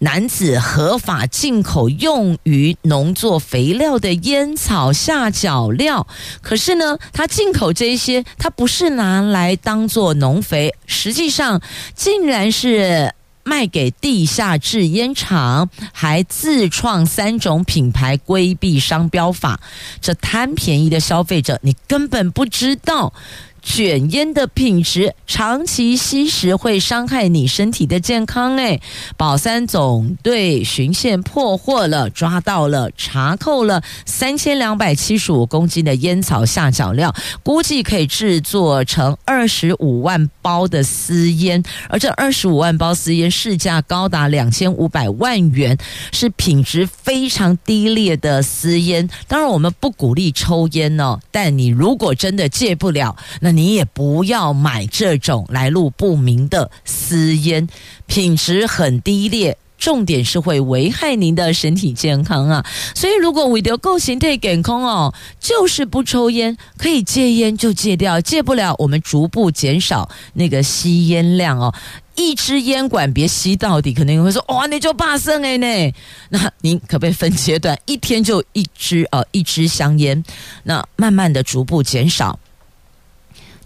[0.00, 6.06] 男子合法进口用于农作肥料的烟草下脚料，
[6.40, 11.60] 可是呢，他进口这些，他不是拿来当做农肥，实际上
[11.94, 13.14] 竟然是。
[13.44, 19.58] 卖给地下制烟厂，还自创三种品牌，规避商标法。
[20.02, 23.14] 这贪便宜的消费者，你根本不知道。
[23.62, 28.56] 卷烟的品质，长期吸食会伤害你身体的健康。
[28.56, 28.80] 哎，
[29.16, 45.76] 保山总队巡线破获了，抓到了，查扣了三千两百七十五公斤的烟草下脚料，估计可以制作成二十五万包的私烟，而这二十五万包私烟市价高达两千五百万元，
[46.12, 49.08] 是品质非常低劣的私烟。
[49.26, 53.16] 当然，我们不鼓励抽烟哦，但你如果真的戒不了，
[53.52, 57.68] 你也不要买这种来路不明的私烟，
[58.06, 62.66] 品质很低劣，重点是会危害您的身体健康啊！
[62.94, 71.72] 所以如果为了够身体健康哦，就是不抽烟，可以戒烟就戒掉，戒不了我们逐步减少那个吸烟量哦。
[72.16, 75.94] 一支烟管别吸到底，可能会说哇，你就怕生哎呢？
[76.30, 80.24] 那您可不可以分阶段，一天就一支呃一支香烟，
[80.64, 82.36] 那慢慢的逐步减少。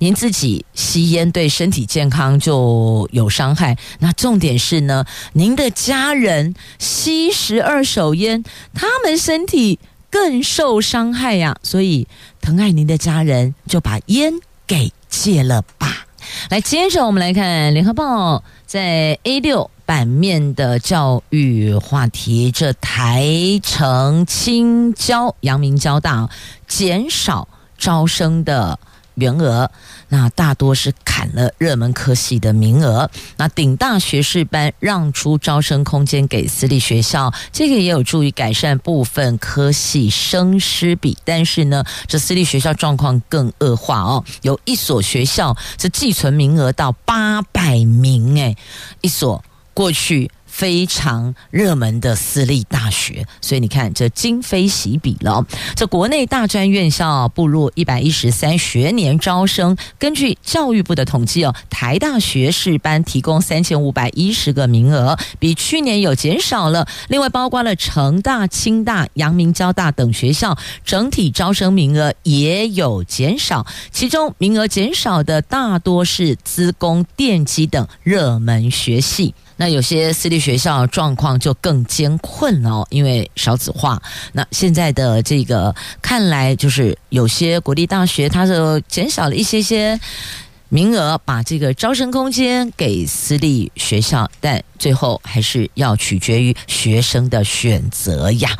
[0.02, 8.42] 您自己吸烟对身体健康就有伤害，那重点是呢，您的家人吸食二手烟，
[8.74, 9.78] 他们身体
[10.10, 11.56] 更受伤害呀。
[11.62, 12.08] 所以
[12.40, 14.34] 疼爱您的家人，就把烟
[14.66, 16.08] 给戒了吧。
[16.50, 23.24] 来，接着我们来看《联合报》在 A 六版面的教育话题：这台
[23.62, 26.28] 城青交阳明交大
[26.66, 27.46] 减少
[27.78, 28.80] 招生的。
[29.14, 29.70] 员额，
[30.08, 33.10] 那大多是砍了热门科系的名额。
[33.36, 41.16] 那顶大学士班让出招生空间给私立学校，这个也有助于改善部分科系生师比。
[41.24, 44.24] 但是呢，这私立学校状况更恶化哦。
[44.42, 48.56] 有一所学校，是寄存名额到八百名，诶，
[49.00, 49.42] 一所
[49.74, 50.30] 过去。
[50.52, 55.44] 非常热门的私立大学，所以你看这今非昔比了。
[55.74, 66.86] 这国内大专院校步入一百一十三学年招生，根据教育部的统计哦，台大学士班提供三千五百一十个名额，比去年有减少了。
[67.08, 73.66] 另外，包括了成大、清大、阳明交大等学校，整体招生名额也有减少。
[73.90, 79.34] 其中名额减少的大多是资工、电机等热门学系。
[79.62, 84.02] 那有些私立学校状况就更艰困哦，因为少子化。
[84.32, 90.00] 那现在的这个看来，就是有些国立大学，它就减少了一些些
[90.68, 98.50] 名额，把这个招生空间给私立学校，但最后还是要取决于学生的选择呀。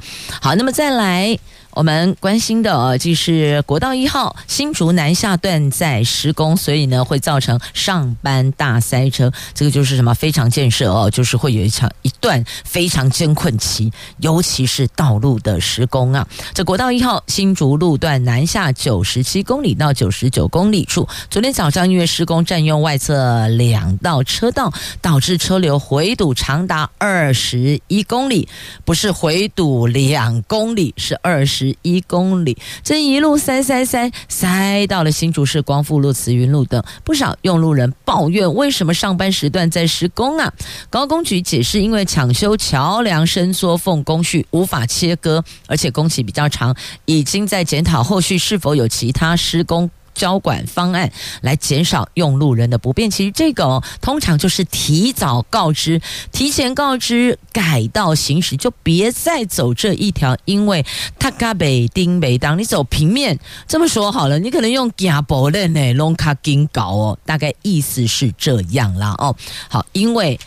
[0.41, 1.37] 好，那么再来。
[1.75, 9.33] 我们关心的呃，就是国道一号新竹南下段在施工，所以呢会造成上班大塞车。
[9.55, 16.29] 这个就是什么非常建设哦，就是会有一场一段非常艰困期，尤其是道路的施工啊。
[16.53, 24.71] 这国道一号新竹路段南下九十七公里到九十九公里处，昨天早上因为施工占用外侧两道车道，
[25.01, 28.47] 导致车流回堵长达二十一公里，
[28.85, 31.62] 不是回堵两公里，是二十。
[31.63, 40.53] 十一公里，这一路塞塞塞塞到了新竹市光复路、慈云路等，不少用路人抱怨：为什么上班时段在施工啊？
[40.91, 49.89] 高工局解释，因为抢修桥梁伸缩缝工序无法切割，而且工期比较长，已经在检讨后续是否有其他施工。
[50.15, 51.11] 交管方案
[51.41, 56.01] 来减少用路人的不便，其实这个哦，通常就是提早告知、
[56.31, 60.85] 提前告知改道行驶，就别再走这一条，因为
[61.19, 69.35] 他嘎北丁北当你走平面，这么说好了，你可能用加坡的呢龙卡金搞哦，大概意思是这样啦哦。
[69.69, 70.39] 好，因为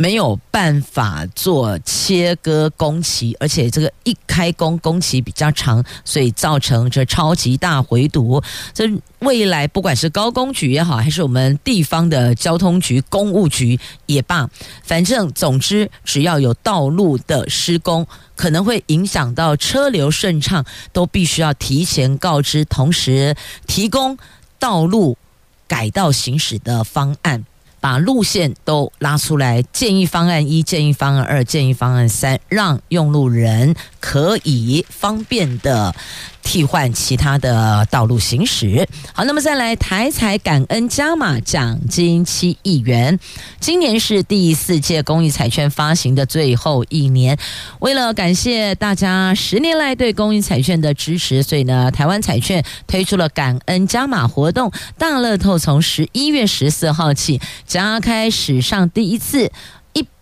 [0.00, 8.40] 没有办法做切割工期，而且这个一开工工期比较长，所以造成这超级大回堵。
[8.72, 8.88] 这
[9.18, 14.48] 未来不管是高工局也好，还是我们地方的交通局、公务局也罢，
[14.84, 23.34] 反正总之只要有道路的施工，可能会影响到车流顺畅，都必须要提前告知，同时
[23.66, 24.16] 提供
[24.60, 25.18] 道路
[25.66, 27.44] 改道行驶的方案。
[27.80, 35.94] 把路线都拉出来，建议方案一、建议方案二、建议方案三，让用路人可以方便的
[36.42, 38.88] 替换其他的道路行驶。
[39.12, 43.18] 好，那么再来台彩感恩加码奖金七亿元。
[43.60, 47.36] 今年是第四届公益彩券发行的最后一年，
[47.80, 54.72] 为了感谢大家十年来对公益彩券的支持，所以呢，台湾彩券推出了感恩加码活动。
[54.96, 59.50] 大乐透从十一月十四号起加开史上第一次。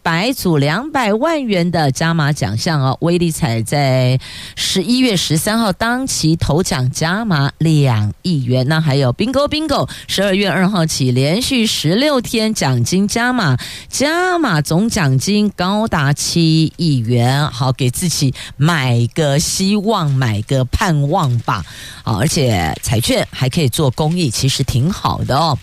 [0.06, 4.20] 百组两百万元的加码奖项哦，威力彩在
[4.54, 13.56] 十一月十三号当期头奖加码两亿元，那还有 Bingo Bingo，十二月二号起连续十六天奖金加码，
[13.88, 21.64] 加码总奖金高达七亿元，好，给自己买个希望，买个盼望吧，
[22.04, 25.58] 好，而且彩券还可以做公益，其实挺好的哦。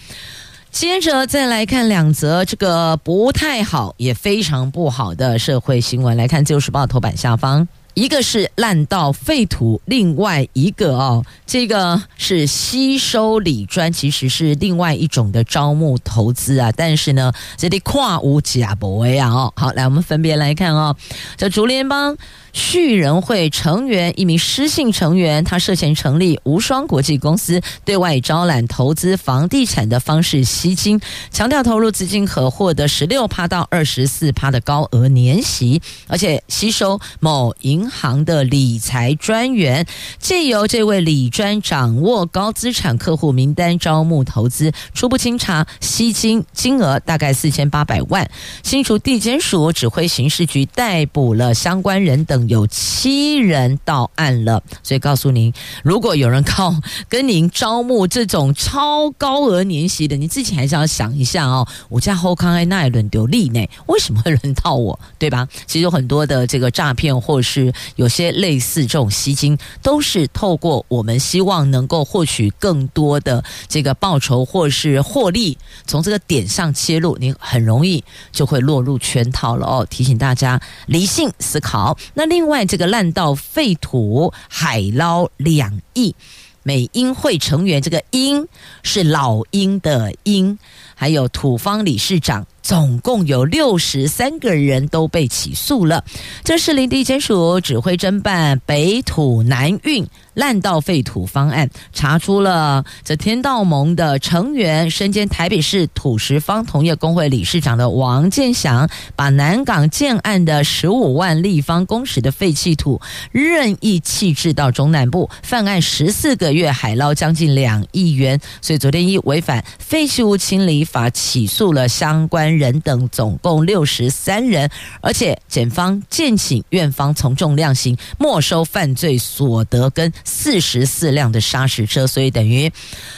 [0.73, 6.17] 接着再来看两则这个不太好也非常不好的社会新闻。
[6.17, 16.71] 来看《自由时报》头版下方，一个是烂到废土，另外一个哦，这个是吸收理专，其实是另外一种的招募投资啊。
[16.75, 19.53] 但是呢，这里跨无假博呀哦。
[19.55, 20.95] 好，来我们分别来看哦，
[21.37, 22.17] 这竹联帮。
[22.53, 31.01] 旭人会成员一名失信成员，他涉嫌成立无双国际公司，对外招揽投资房地产的方式吸金，
[31.31, 39.87] 强调投入资金可获得十六趴到二十四趴的高额年息，而且吸收某银行的理财专员，
[40.19, 48.29] 借由这位理专掌握高资产客户名单，招募投资，初步清查吸金金额大概四千八百万。
[48.61, 52.42] 新竹地检署指挥刑事局逮捕了相关人等。
[52.49, 56.75] 有七人到案了，所以告诉您，如果有人靠
[57.07, 61.65] 跟您招募这种超高额年息的，你自己还是要想一下哦。
[61.87, 64.99] 我家后康爱那一轮丢利呢，为什么会轮到我？
[65.17, 65.47] 对吧？
[65.65, 79.87] 其实有很多的这个诈骗，或是有些类似这种吸金，都是透过我们希望能够获取更多的这个报酬或是获利，从这个点上切入，您很容易就会落入圈套了哦。
[79.89, 81.97] 提醒大家理性思考。
[82.13, 82.32] 那。
[82.33, 86.15] 另外，这个烂到废土，海捞两亿，
[86.63, 88.47] 美英会成员，这个英
[88.81, 90.57] 是老鹰的鹰，
[90.95, 92.47] 还有土方理事长。
[92.63, 96.03] 总共有六十三个人都被起诉了。
[96.43, 112.99] 这是林地检署指挥侦办北土南运烂到废土方案，查出了这天道盟的成员身兼台北市土石方同业公会理事长的王建祥，把南港建案的十五万立方公尺的废弃土
[113.31, 118.39] 任意弃置到中南部，犯案十四个月，海捞将近两亿元。
[118.61, 124.69] 所以昨天一违反废弃物清理法起诉了相关人等总共六十三人，
[125.01, 132.71] 而且检方建请院方从重量刑，没收犯罪所得跟四十四辆的砂石车，所以等于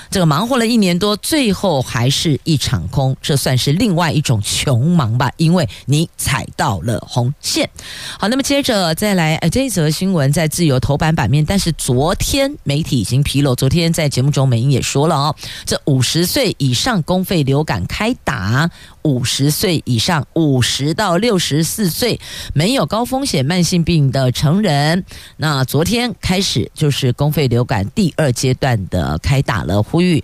[0.09, 5.31] 这个忙活了一年多，最后还是一场空，这算是另外一种穷忙吧？
[5.37, 7.69] 因为你踩到了红线。
[8.19, 18.69] 好，那么接着再来，呃，这一则新闻在自由头版版面，但是昨天媒体已经披露，昨天在节目中美英也说了哦，这五十岁以上公费流感开打。
[19.01, 22.19] 五十岁以上，五十到六十四岁
[22.53, 25.03] 没有高风险慢性病的成人，
[25.37, 30.23] 那昨天开始就是公费流感第二阶段的开打了，呼吁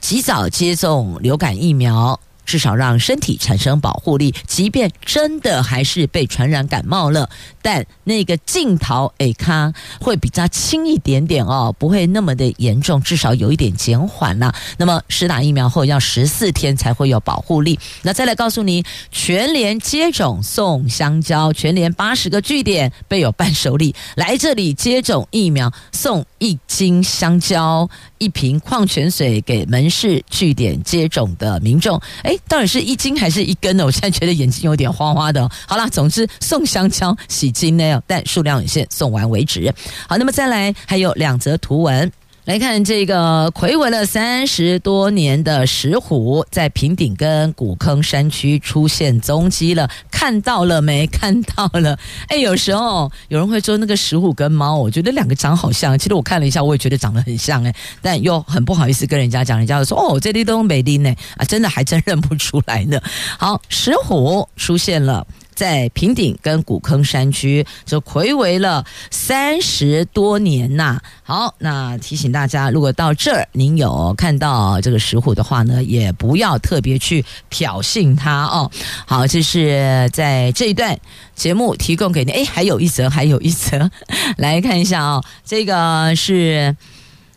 [0.00, 2.20] 及早接种流感疫苗。
[2.50, 7.30] 至少让身体产生保护力，即便真的还是被传染感冒了，
[7.62, 14.52] 但那个镜头诶，它会比较轻一点点哦，不会那么的严重，至少有一点减缓了。
[14.78, 17.78] 那么施打疫苗后要十四天才会有保护力。
[18.02, 27.88] 那再来告诉你，全联接种送香蕉，全联八十个据点备有伴手礼，来这里接种疫苗送一斤香蕉。
[28.18, 33.84] 一瓶矿泉水给门市据点接种的民众，诶，到底是一斤还是一根呢？
[33.84, 35.48] 我现在觉得眼睛有点花花的。
[35.66, 39.72] 好啦，总之送香蕉洗金呢，但数量有限，送完为止。
[40.08, 42.10] 好，那么再来还有两则图文。
[42.50, 51.06] 来看这个睽违了三十多年的石虎，在平顶跟古坑山区出现踪迹了，看到了没？
[51.06, 51.96] 看到了。
[52.26, 55.96] 哎，有时候有人会说那个石虎跟猫，我觉得两个长好像。
[55.96, 57.72] 其实我看了一下，我也觉得长得很像哎，
[58.02, 63.00] 但又很不好意思跟人家讲，人家就说哦，这里都美丽呢啊，真的还真认不出来呢。
[63.38, 65.24] 好，石虎出现了。
[65.60, 70.98] 在平顶跟古坑山区，就睽违了三十多年呐。
[71.22, 78.70] 好，那提醒大家，如果到这儿您有看到这个石虎的话呢，也不要特别去挑衅它哦。
[79.04, 80.98] 好，这是在这一段
[81.34, 82.34] 节目提供给您。
[82.34, 83.90] 哎，还有一则，还有一则，
[84.38, 85.22] 来看一下哦。
[85.44, 86.74] 这个是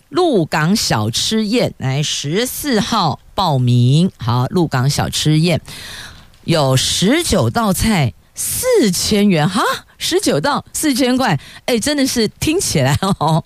[0.07, 4.09] 鹿港小吃宴，来十四号报名。
[4.15, 5.59] 好，鹿港小吃宴。
[6.45, 9.61] 有十九道菜，四千元哈，
[9.97, 13.43] 十九道四千块，哎，真的是听起来哦。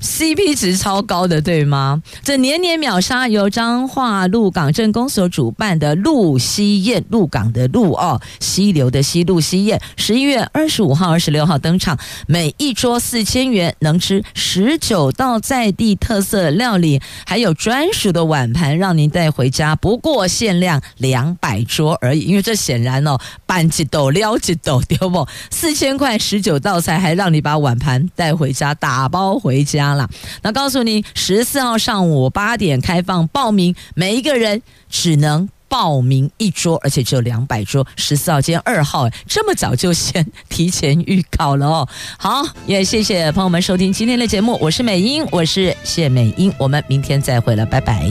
[0.00, 2.02] CP 值超高的，对吗？
[2.22, 22.20] 这年年秒杀由彰化鹿港镇公所主办的鹿溪宴，鹿港的鹿哦，溪流的溪，鹿溪宴，十一月二十五号、二十六号登场，每一桌四千元，能吃十九道在地特色料理，还有专属的碗盘让您带回家，不过限量两百桌而已。
[22.20, 25.26] 因为这显然哦，半几斗撩几斗丢不？
[25.50, 29.87] 四千块十九道菜，还让你把碗盘带回家，打包回家。
[29.94, 30.08] 了，
[30.42, 37.86] 那告诉你，十四号上午八点开放报名，每一个人只能报名一桌，而且只有两百桌。
[37.96, 41.88] 十四号今天二号，这么早就先提前预告了哦。
[42.18, 48.08] 好，也谢谢朋友们收听今天的节目，我是美英，我是谢美英，我们明天再会了，拜拜。